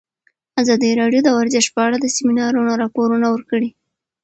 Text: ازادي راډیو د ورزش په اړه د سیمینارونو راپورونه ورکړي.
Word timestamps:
ازادي 0.61 0.89
راډیو 1.01 1.21
د 1.23 1.29
ورزش 1.39 1.65
په 1.75 1.79
اړه 1.85 1.97
د 1.99 2.05
سیمینارونو 2.15 2.71
راپورونه 2.83 3.27
ورکړي. 3.31 3.69